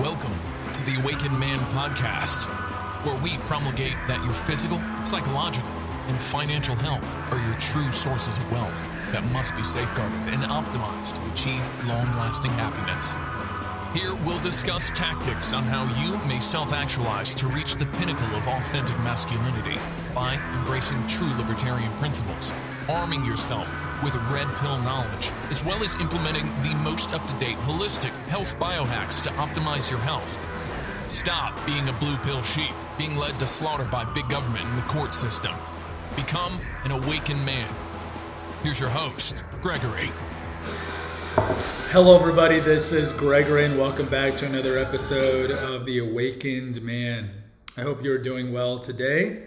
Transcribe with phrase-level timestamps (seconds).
[0.00, 0.38] Welcome
[0.74, 2.44] to the Awakened Man podcast,
[3.02, 4.76] where we promulgate that your physical,
[5.06, 5.70] psychological,
[6.06, 11.16] and financial health are your true sources of wealth that must be safeguarded and optimized
[11.16, 13.16] to achieve long lasting happiness.
[13.96, 18.46] Here we'll discuss tactics on how you may self actualize to reach the pinnacle of
[18.48, 19.80] authentic masculinity
[20.14, 22.52] by embracing true libertarian principles,
[22.88, 23.68] arming yourself
[24.02, 28.58] with red pill knowledge, as well as implementing the most up to date holistic health
[28.58, 30.40] biohacks to optimize your health.
[31.10, 34.82] Stop being a blue pill sheep, being led to slaughter by big government and the
[34.82, 35.52] court system.
[36.14, 37.68] Become an awakened man.
[38.62, 40.10] Here's your host, Gregory.
[41.90, 42.58] Hello, everybody.
[42.58, 47.30] This is Gregory, and welcome back to another episode of The Awakened Man.
[47.76, 49.42] I hope you're doing well today.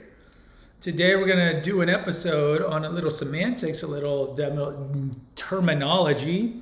[0.82, 6.62] Today, we're going to do an episode on a little semantics, a little demo, terminology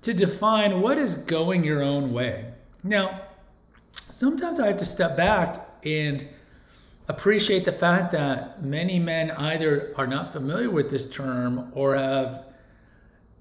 [0.00, 2.50] to define what is going your own way.
[2.82, 3.20] Now,
[3.92, 6.26] sometimes I have to step back and
[7.08, 12.46] appreciate the fact that many men either are not familiar with this term or have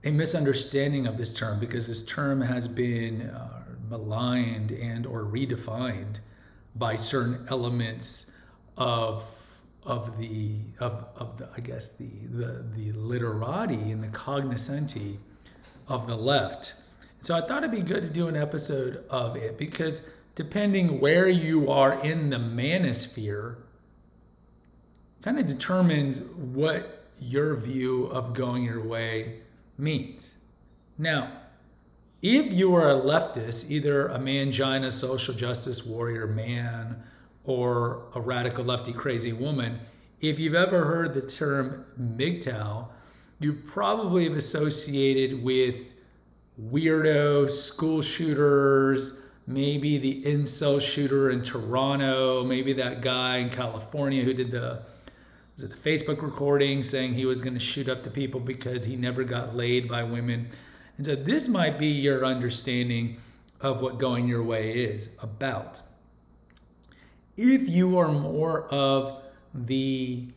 [0.03, 6.19] a misunderstanding of this term because this term has been uh, maligned and or redefined
[6.75, 8.33] by certain elements
[8.75, 9.23] of
[9.87, 15.17] of the of, of the I guess the the the literati and the cognoscenti
[15.87, 16.75] of the left.
[17.21, 21.27] So I thought it'd be good to do an episode of it because depending where
[21.27, 23.55] you are in the manosphere
[25.23, 29.39] kind of determines what your view of going your way
[29.77, 30.33] means.
[30.97, 31.31] Now,
[32.21, 37.03] if you are a leftist, either a mangina social justice warrior man
[37.47, 39.79] or a radical lefty crazy woman,
[40.21, 42.87] if you've ever heard the term MGTOW,
[43.39, 45.75] you probably have associated with
[46.61, 54.33] weirdo school shooters, maybe the incel shooter in Toronto, maybe that guy in California who
[54.33, 54.81] did the
[55.53, 58.85] was it the Facebook recording saying he was going to shoot up the people because
[58.85, 60.47] he never got laid by women.
[60.97, 63.17] And so this might be your understanding
[63.61, 65.81] of what going your way is about.
[67.37, 69.21] If you are more of
[69.53, 70.27] the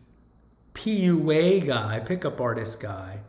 [0.75, 3.21] PUA guy, pickup artist guy,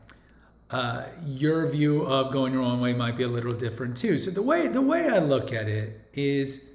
[0.70, 4.18] uh, your view of going your own way might be a little different too.
[4.18, 6.70] So the way the way I look at it is,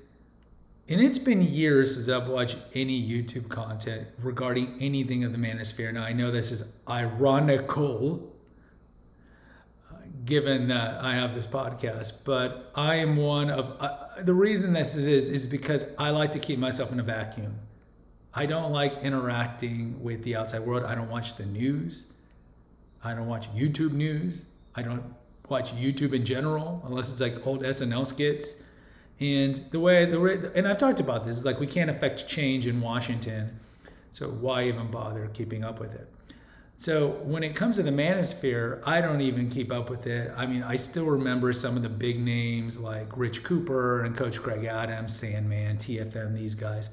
[0.88, 5.92] and it's been years since I've watched any YouTube content regarding anything of the manosphere.
[5.92, 8.35] Now I know this is ironical,
[10.26, 14.96] given that I have this podcast, but I am one of uh, the reason this
[14.96, 17.58] is is because I like to keep myself in a vacuum.
[18.34, 20.84] I don't like interacting with the outside world.
[20.84, 22.12] I don't watch the news.
[23.02, 24.46] I don't watch YouTube news.
[24.74, 25.02] I don't
[25.48, 28.62] watch YouTube in general unless it's like old SNL skits.
[29.20, 32.66] And the way the and I've talked about this is like we can't affect change
[32.66, 33.58] in Washington,
[34.12, 36.06] so why even bother keeping up with it?
[36.78, 40.30] So when it comes to the manosphere, I don't even keep up with it.
[40.36, 44.42] I mean, I still remember some of the big names like Rich Cooper and Coach
[44.42, 46.90] Greg Adams, Sandman, TFM, these guys.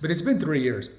[0.00, 0.90] But it's been three years.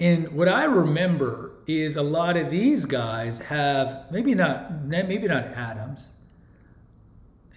[0.00, 5.44] And what I remember is a lot of these guys have maybe not maybe not
[5.44, 6.08] Adams,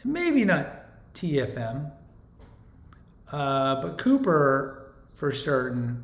[0.04, 1.92] maybe not TFM,
[3.32, 6.04] uh, but Cooper for certain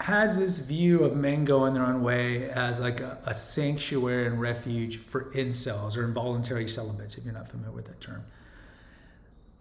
[0.00, 4.40] has this view of men going their own way as like a, a sanctuary and
[4.40, 8.24] refuge for incels or involuntary celibates, if you're not familiar with that term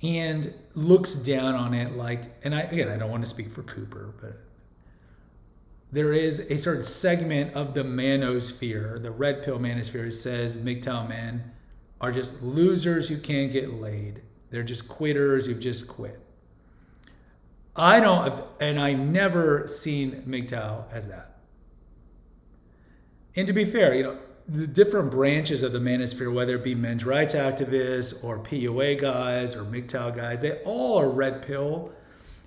[0.03, 3.63] and looks down on it like and I again I don't want to speak for
[3.63, 4.37] Cooper, but
[5.91, 11.07] there is a certain segment of the manosphere, the red pill manosphere, that says MGTOW
[11.07, 11.51] men
[12.01, 14.21] are just losers who can't get laid.
[14.49, 16.19] They're just quitters who've just quit.
[17.77, 21.37] I don't, and I never seen MGTOW as that.
[23.35, 26.73] And to be fair, you know, the different branches of the manosphere, whether it be
[26.73, 31.91] men's rights activists or PUA guys or MGTOW guys, they all are red pill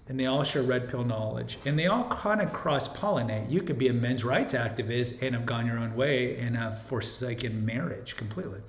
[0.09, 3.49] and they all share red pill knowledge and they all kind of cross pollinate.
[3.50, 6.83] You could be a men's rights activist and have gone your own way and have
[6.83, 8.61] forsaken marriage completely.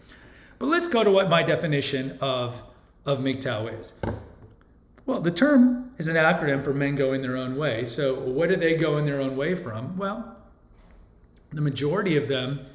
[0.60, 2.62] But let's go to what my definition of,
[3.06, 3.94] of MGTOW is.
[5.06, 7.86] Well, the term is an acronym for men going their own way.
[7.86, 9.98] So, what do they go in their own way from?
[9.98, 10.38] Well,
[11.52, 12.66] the majority of them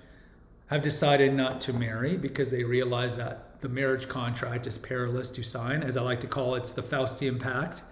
[0.66, 5.42] have decided not to marry because they realize that the marriage contract is perilous to
[5.42, 5.82] sign.
[5.82, 7.82] As I like to call it, it's the Faustian Pact.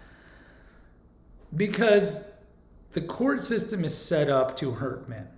[1.57, 2.33] Because
[2.91, 5.29] the court system is set up to hurt men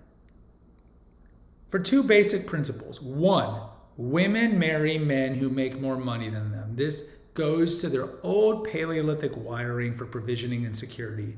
[1.68, 3.02] for two basic principles.
[3.02, 3.60] One,
[3.96, 6.74] women marry men who make more money than them.
[6.74, 11.36] This goes to their old Paleolithic wiring for provisioning and security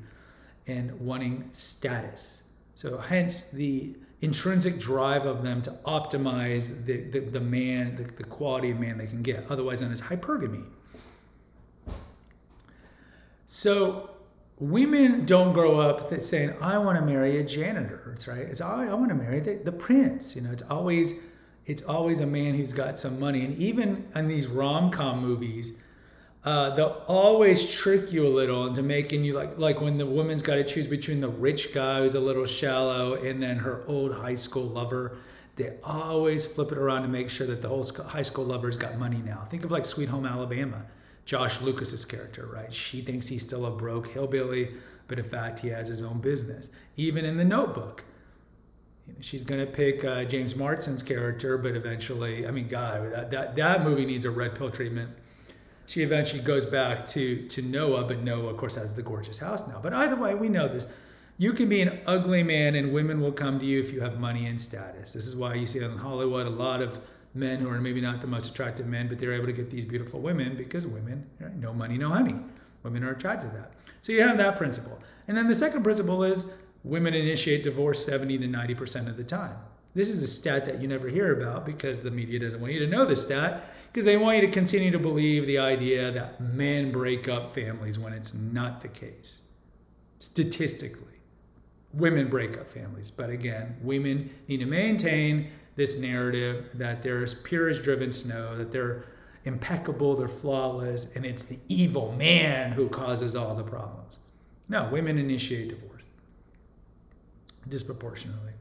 [0.67, 2.45] and wanting status.
[2.77, 8.25] So, hence the intrinsic drive of them to optimize the, the, the man, the, the
[8.25, 10.65] quality of man they can get, otherwise known as hypergamy.
[13.47, 14.11] So,
[14.59, 18.13] women don't grow up saying, I want to marry a janitor.
[18.15, 18.41] It's right.
[18.41, 20.37] It's, I, I want to marry the, the prince.
[20.37, 21.25] You know, it's always,
[21.67, 23.45] it's always a man who's got some money.
[23.45, 25.79] And even in these rom-com movies,
[26.49, 30.41] uh, they'll always trick you a little into making you like like when the woman's
[30.41, 34.15] got to choose between the rich guy who's a little shallow and then her old
[34.15, 35.19] high school lover.
[35.57, 38.97] They always flip it around to make sure that the whole high school lover's got
[38.97, 39.45] money now.
[39.51, 40.87] Think of like sweet home alabama
[41.27, 42.73] josh lucas's character right?
[42.73, 44.71] She thinks he's still a broke hillbilly
[45.07, 46.71] but in fact he has his own business.
[46.97, 48.05] Even in the notebook
[49.21, 53.57] she's going to pick uh, james marsden's character but eventually i mean god that, that,
[53.57, 55.11] that movie needs a red pill treatment
[55.89, 59.67] she eventually goes back to to Noah, but Noah, of course, has the gorgeous house
[59.67, 59.81] now.
[59.83, 60.87] But either way, we know this.
[61.39, 64.21] You can be an ugly man, and women will come to you if you have
[64.21, 65.13] money and status.
[65.13, 67.01] This is why you see in Hollywood a lot of
[67.35, 69.87] men who are maybe not the most attractive men, but they're able to get these
[69.87, 72.37] beautiful women because women, right, no money, no honey.
[72.83, 73.73] Women are attracted to that.
[74.03, 74.99] So you have that principle.
[75.27, 76.53] And then the second principle is
[76.85, 79.57] women initiate divorce 70 to 90% of the time.
[79.99, 82.79] This is a stat that you never hear about because the media doesn't want you
[82.79, 86.41] to know the stat because they want you to continue to believe the idea that
[86.41, 89.49] men break up families when it's not the case.
[90.21, 91.19] Statistically,
[91.93, 93.11] women break up families.
[93.11, 98.57] But again, women need to maintain this narrative that they're as pure as driven snow,
[98.57, 99.07] that they're
[99.47, 104.21] impeccable, they're flawless, and it's the evil man who causes all the problems.
[104.69, 106.05] No, women initiate divorce
[107.69, 108.53] disproportionately.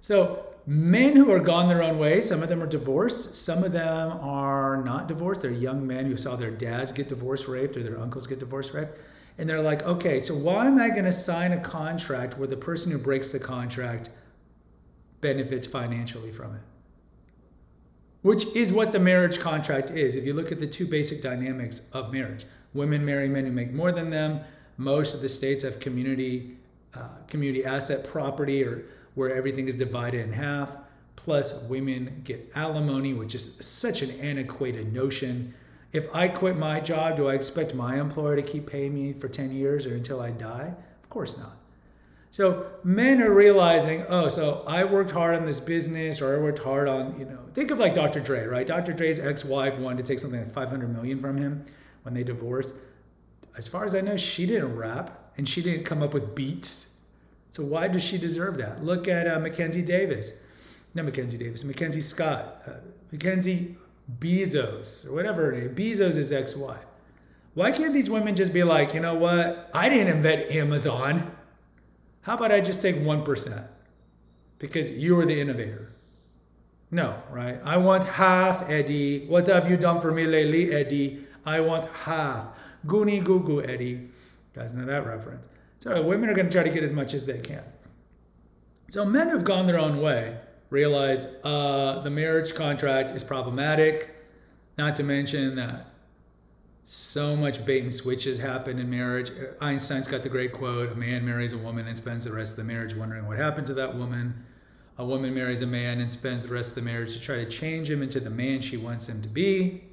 [0.00, 3.70] So men who are gone their own way, some of them are divorced, some of
[3.72, 5.42] them are not divorced.
[5.42, 8.74] They're young men who saw their dads get divorce raped or their uncles get divorce
[8.74, 8.98] raped.
[9.38, 12.56] And they're like, okay, so why am I going to sign a contract where the
[12.56, 14.10] person who breaks the contract
[15.20, 16.62] benefits financially from it?
[18.22, 20.16] Which is what the marriage contract is.
[20.16, 23.72] If you look at the two basic dynamics of marriage, women marry men who make
[23.72, 24.40] more than them.
[24.78, 26.56] Most of the states have community
[26.94, 28.86] uh, community asset property or
[29.16, 30.76] where everything is divided in half.
[31.16, 35.52] Plus, women get alimony, which is such an antiquated notion.
[35.92, 39.28] If I quit my job, do I expect my employer to keep paying me for
[39.28, 40.72] 10 years or until I die?
[41.02, 41.56] Of course not.
[42.30, 46.58] So men are realizing, oh, so I worked hard on this business or I worked
[46.58, 48.20] hard on, you know, think of like Dr.
[48.20, 48.66] Dre, right?
[48.66, 48.92] Dr.
[48.92, 51.64] Dre's ex-wife wanted to take something like 500 million from him
[52.02, 52.74] when they divorced.
[53.56, 56.95] As far as I know, she didn't rap and she didn't come up with beats
[57.50, 58.84] so why does she deserve that?
[58.84, 60.42] Look at uh, Mackenzie Davis.
[60.94, 62.62] Not Mackenzie Davis, Mackenzie Scott.
[62.66, 62.72] Uh,
[63.12, 63.76] Mackenzie
[64.18, 65.52] Bezos, or whatever.
[65.74, 66.84] Bezos is ex-wife.
[67.54, 69.70] Why can't these women just be like, you know what?
[69.72, 71.32] I didn't invent Amazon.
[72.22, 73.68] How about I just take 1%?
[74.58, 75.92] Because you were the innovator.
[76.90, 77.58] No, right?
[77.64, 79.26] I want half, Eddie.
[79.26, 81.24] What have you done for me lately, Eddie?
[81.44, 82.46] I want half.
[82.86, 83.84] Goonie goo goo, Eddie.
[83.84, 84.08] You
[84.54, 85.48] guys know that reference.
[85.86, 87.62] So women are going to try to get as much as they can.
[88.90, 90.36] So men who've gone their own way
[90.68, 94.16] realize uh, the marriage contract is problematic.
[94.78, 95.86] Not to mention that
[96.82, 99.30] so much bait and switches happen in marriage.
[99.60, 102.66] Einstein's got the great quote: "A man marries a woman and spends the rest of
[102.66, 104.44] the marriage wondering what happened to that woman."
[104.98, 107.48] A woman marries a man and spends the rest of the marriage to try to
[107.48, 109.84] change him into the man she wants him to be.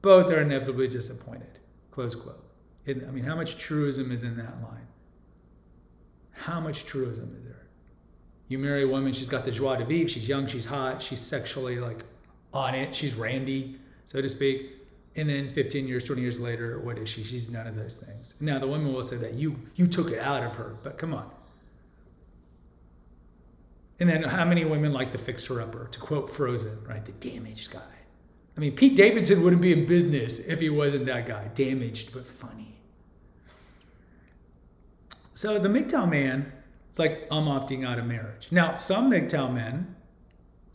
[0.00, 1.58] Both are inevitably disappointed.
[1.90, 2.42] Close quote.
[2.88, 4.86] I mean, how much truism is in that line?
[6.44, 7.66] How much truism is there?
[8.48, 11.20] You marry a woman, she's got the joie de vivre, she's young, she's hot, she's
[11.20, 12.02] sexually like
[12.54, 14.72] on it, she's randy, so to speak.
[15.16, 17.22] And then 15 years, 20 years later, what is she?
[17.24, 18.34] She's none of those things.
[18.40, 21.12] Now the women will say that you you took it out of her, but come
[21.12, 21.30] on.
[23.98, 25.88] And then how many women like the fixer upper?
[25.88, 27.04] To quote Frozen, right?
[27.04, 27.92] The damaged guy.
[28.56, 31.48] I mean, Pete Davidson wouldn't be in business if he wasn't that guy.
[31.54, 32.79] Damaged but funny.
[35.40, 36.52] So the MGTOW man,
[36.90, 38.48] it's like, I'm opting out of marriage.
[38.50, 39.96] Now, some MGTOW men,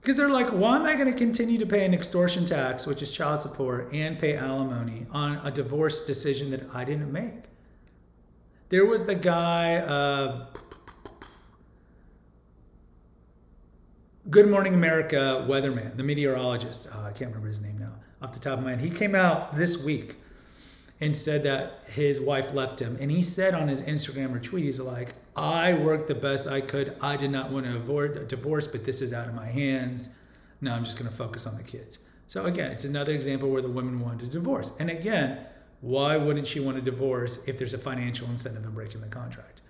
[0.01, 3.03] because they're like, why am I going to continue to pay an extortion tax, which
[3.03, 7.43] is child support, and pay alimony on a divorce decision that I didn't make?
[8.69, 10.47] There was the guy, uh,
[14.31, 16.87] Good Morning America weatherman, the meteorologist.
[16.91, 18.79] Uh, I can't remember his name now off the top of my head.
[18.79, 20.15] He came out this week
[21.01, 22.97] and said that his wife left him.
[22.99, 26.61] And he said on his Instagram or tweet, he's like, I worked the best I
[26.61, 26.95] could.
[27.01, 30.17] I did not want to avoid a divorce, but this is out of my hands.
[30.61, 31.99] Now I'm just going to focus on the kids.
[32.27, 34.71] So again, it's another example where the woman wanted to divorce.
[34.79, 35.45] And again,
[35.81, 39.61] why wouldn't she want a divorce if there's a financial incentive in breaking the contract?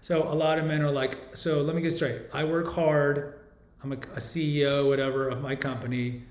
[0.00, 2.22] So a lot of men are like, so let me get straight.
[2.32, 3.38] I work hard.
[3.82, 6.24] I'm a, a CEO, whatever, of my company.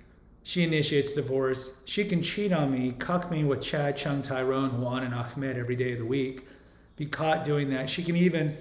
[0.43, 1.83] She initiates divorce.
[1.85, 5.75] She can cheat on me, cuck me with Chad, Chung, Tyrone, Juan, and Ahmed every
[5.75, 6.47] day of the week.
[6.97, 7.89] Be caught doing that.
[7.89, 8.57] She can even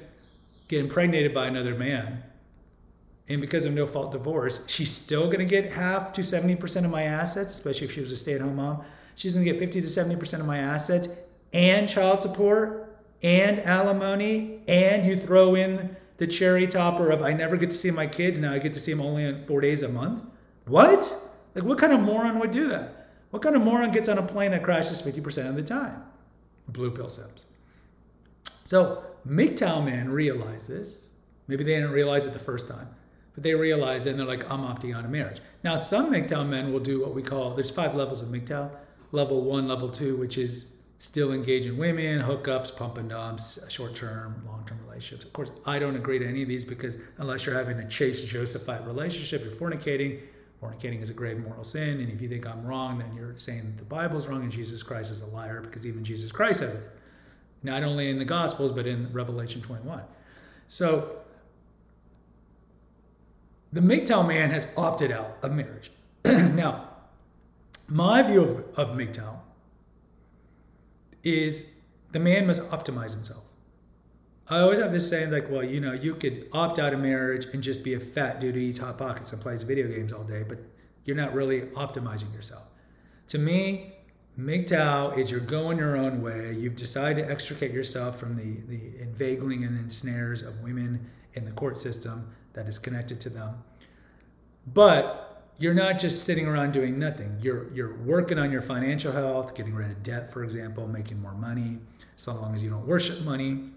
[0.68, 2.22] get impregnated by another man
[3.28, 6.90] and because of no fault divorce, she's still going to get half to 70% of
[6.90, 8.84] my assets, especially if she was a stay at home mom.
[9.14, 11.08] She's going to get 50 to 70% of my assets
[11.52, 14.60] and child support and alimony.
[14.66, 18.38] And you throw in the cherry topper of I never get to see my kids.
[18.38, 20.24] Now I get to see them only on four days a month.
[20.66, 21.14] What?
[21.54, 23.08] Like, what kind of moron would do that?
[23.30, 26.02] What kind of moron gets on a plane that crashes 50% of the time?
[26.68, 27.46] Blue pill sims.
[28.44, 31.10] So, MGTOW men realize this.
[31.48, 32.88] Maybe they didn't realize it the first time
[33.34, 35.40] but they realize it and they're like, I'm opting out of marriage.
[35.64, 38.70] Now, some MGTOW men will do what we call there's five levels of MGTOW.
[39.12, 43.94] Level one, level two, which is still engage in women, hookups, pump and dumps, short
[43.94, 45.24] term, long term relationships.
[45.24, 48.26] Of course, I don't agree to any of these because unless you're having a chaste
[48.26, 50.20] Josephite relationship, you're fornicating.
[50.62, 52.00] Fornicating is a grave moral sin.
[52.00, 54.82] And if you think I'm wrong, then you're saying that the Bible's wrong and Jesus
[54.82, 56.90] Christ is a liar because even Jesus Christ says it.
[57.64, 60.02] Not only in the Gospels, but in Revelation 21.
[60.68, 61.16] So
[63.72, 65.90] the MGTOW man has opted out of marriage.
[66.24, 66.88] now,
[67.88, 69.38] my view of, of MGTOW
[71.24, 71.72] is
[72.12, 73.44] the man must optimize himself.
[74.48, 77.46] I always have this saying like, well, you know, you could opt out of marriage
[77.52, 80.24] and just be a fat dude who eats hot pockets and plays video games all
[80.24, 80.58] day, but
[81.04, 82.64] you're not really optimizing yourself.
[83.28, 83.94] To me,
[84.38, 86.54] MGTOW is you're going your own way.
[86.54, 91.50] You've decided to extricate yourself from the, the inveigling and ensnares of women in the
[91.52, 93.62] court system that is connected to them.
[94.72, 97.36] But you're not just sitting around doing nothing.
[97.40, 101.34] You're you're working on your financial health, getting rid of debt, for example, making more
[101.34, 101.78] money,
[102.16, 103.70] so long as you don't worship money.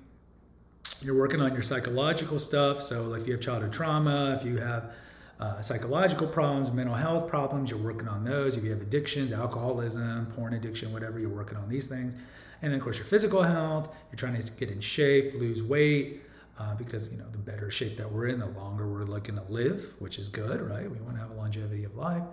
[1.02, 2.82] You're working on your psychological stuff.
[2.82, 4.94] So, like if you have childhood trauma, if you have
[5.40, 8.58] uh, psychological problems, mental health problems, you're working on those.
[8.58, 12.16] If you have addictions, alcoholism, porn addiction, whatever, you're working on these things.
[12.62, 16.22] And then, of course, your physical health, you're trying to get in shape, lose weight,
[16.58, 19.44] uh, because you know the better shape that we're in, the longer we're looking to
[19.50, 20.90] live, which is good, right?
[20.90, 22.24] We want to have a longevity of life.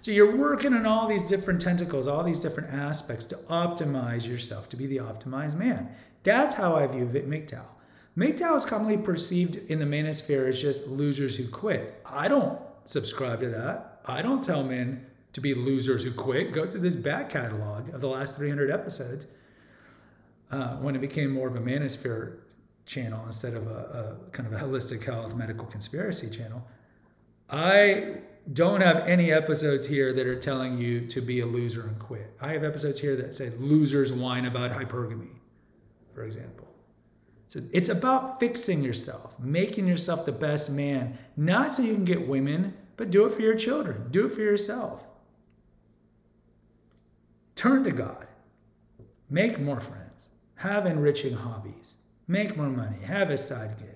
[0.00, 4.68] So you're working on all these different tentacles, all these different aspects to optimize yourself
[4.68, 5.88] to be the optimized man.
[6.22, 7.64] That's how I view MGTOW.
[8.16, 12.00] MGTOW is commonly perceived in the manosphere as just losers who quit.
[12.06, 14.00] I don't subscribe to that.
[14.06, 16.52] I don't tell men to be losers who quit.
[16.52, 19.26] Go through this back catalog of the last 300 episodes.
[20.50, 22.36] Uh, when it became more of a manosphere
[22.86, 26.64] channel instead of a, a, kind of a holistic health medical conspiracy channel.
[27.50, 28.18] I
[28.52, 32.36] don't have any episodes here that are telling you to be a loser and quit.
[32.40, 35.30] I have episodes here that say losers whine about hypergamy,
[36.14, 36.63] for example.
[37.48, 42.26] So it's about fixing yourself, making yourself the best man, not so you can get
[42.26, 45.04] women, but do it for your children, do it for yourself.
[47.54, 48.26] Turn to God,
[49.30, 51.94] make more friends, have enriching hobbies
[52.26, 53.88] make more money, have a side gig.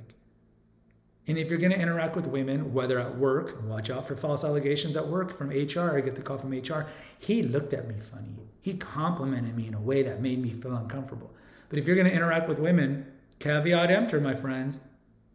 [1.27, 4.45] And if you're going to interact with women, whether at work, watch out for false
[4.45, 5.97] allegations at work from HR.
[5.97, 6.87] I get the call from HR.
[7.19, 8.35] He looked at me funny.
[8.63, 11.31] He complimented me in a way that made me feel uncomfortable.
[11.69, 13.07] But if you're going to interact with women,
[13.39, 14.79] caveat emptor, my friends,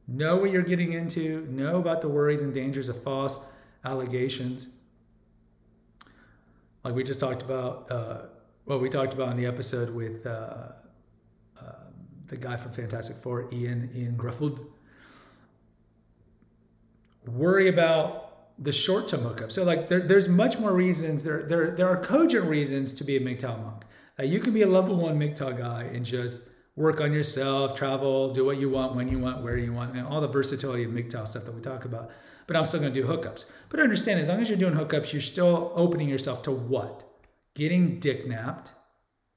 [0.08, 3.52] know what you're getting into, know about the worries and dangers of false
[3.86, 4.70] allegations.
[6.84, 8.18] Like we just talked about, uh,
[8.66, 10.26] what we talked about in the episode with.
[10.26, 10.74] Uh,
[12.34, 14.66] the guy from Fantastic Four, Ian Ian Gruffudd.
[17.28, 19.52] Worry about the short-term hookup.
[19.52, 21.24] So like there, there's much more reasons.
[21.24, 23.84] There, there there are cogent reasons to be a MGTOW monk.
[24.20, 28.34] Uh, you can be a level one MGTOW guy and just work on yourself, travel,
[28.34, 30.92] do what you want, when you want, where you want, and all the versatility of
[30.92, 32.12] MGTOW stuff that we talk about.
[32.48, 33.52] But I'm still going to do hookups.
[33.70, 37.04] But understand, as long as you're doing hookups, you're still opening yourself to what?
[37.54, 38.74] Getting dick napped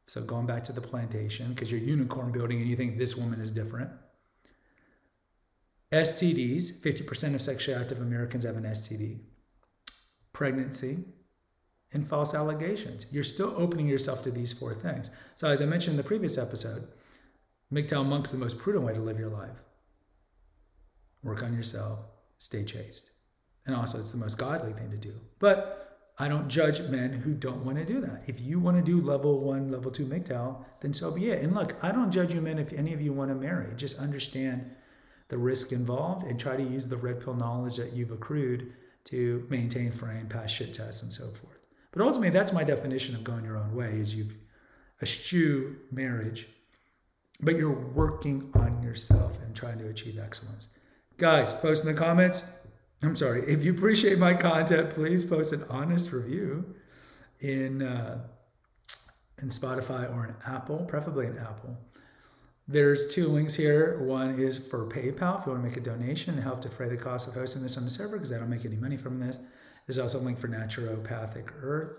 [0.06, 3.40] so going back to the plantation, because you're unicorn building and you think this woman
[3.40, 3.90] is different.
[5.92, 9.20] STDs, 50% of sexually active Americans have an STD.
[10.32, 11.04] Pregnancy
[11.92, 13.06] and false allegations.
[13.10, 15.10] You're still opening yourself to these four things.
[15.34, 16.86] So, as I mentioned in the previous episode,
[17.72, 19.58] MGTOW Monk's the most prudent way to live your life.
[21.22, 21.98] Work on yourself,
[22.38, 23.10] stay chaste.
[23.66, 25.14] And also, it's the most godly thing to do.
[25.40, 25.82] But
[26.18, 28.22] I don't judge men who don't want to do that.
[28.28, 31.42] If you want to do level one, level two MGTOW, then so be it.
[31.42, 33.74] And look, I don't judge you men if any of you want to marry.
[33.74, 34.70] Just understand
[35.28, 38.72] the risk involved and try to use the red pill knowledge that you've accrued
[39.06, 41.58] to maintain frame, pass shit tests, and so forth.
[41.90, 44.36] But ultimately, that's my definition of going your own way: is you've
[45.02, 46.48] eschew marriage,
[47.40, 50.68] but you're working on yourself and trying to achieve excellence.
[51.18, 52.44] Guys, post in the comments.
[53.02, 53.42] I'm sorry.
[53.46, 56.74] If you appreciate my content, please post an honest review
[57.40, 58.24] in uh,
[59.42, 61.76] in Spotify or in Apple, preferably in Apple.
[62.68, 64.02] There's two links here.
[64.02, 66.96] One is for PayPal if you want to make a donation and help defray the
[66.96, 69.38] cost of hosting this on the server because I don't make any money from this.
[69.86, 71.92] There's also a link for Naturopathic Earth.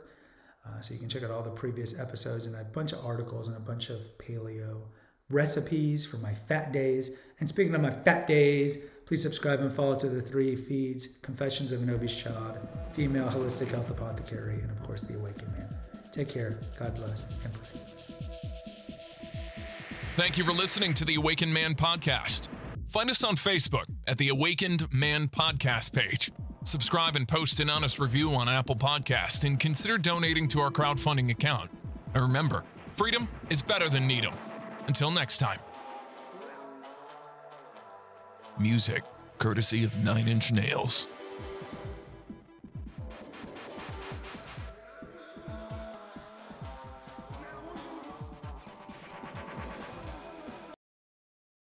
[0.66, 3.48] Uh, so you can check out all the previous episodes and a bunch of articles
[3.48, 4.82] and a bunch of paleo
[5.30, 7.18] recipes for my fat days.
[7.40, 11.72] And speaking of my fat days, please subscribe and follow to the three feeds Confessions
[11.72, 12.58] of an Obese Child,
[12.94, 15.70] Female Holistic Health Apothecary, and of course, The Awakened Man.
[16.12, 16.60] Take care.
[16.80, 17.26] God bless.
[17.44, 17.82] And pray.
[20.16, 22.48] Thank you for listening to the Awakened Man podcast.
[22.88, 26.32] Find us on Facebook at the Awakened Man podcast page.
[26.64, 31.30] Subscribe and post an honest review on Apple Podcast and consider donating to our crowdfunding
[31.30, 31.70] account.
[32.14, 34.34] And remember, freedom is better than needle.
[34.88, 35.60] Until next time.
[38.58, 39.04] Music
[39.38, 41.08] courtesy of Nine Inch Nails.